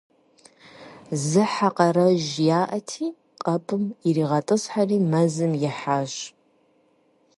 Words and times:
Зы 1.27 1.43
хьэ 1.51 1.69
къарэжь 1.75 2.31
яӏэти, 2.61 3.07
къэпым 3.43 3.83
иригъэтӏысхьэри, 4.07 4.97
мэзым 5.11 5.53
ихьащ. 5.69 6.13